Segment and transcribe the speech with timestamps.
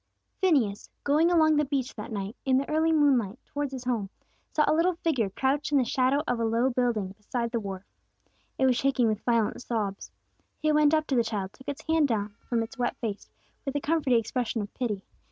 [0.39, 4.09] PHINEAS, going along the beach that night, in the early moonlight, towards his home,
[4.51, 7.83] saw a little figure crouched in the shadow of a low building beside the wharf.
[8.57, 10.09] It was shaking with violent sobs.
[10.59, 13.29] He went up to the child, and took its hands down from its wet face,
[13.63, 15.05] with a comforting expression of pity.